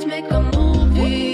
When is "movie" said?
0.40-1.29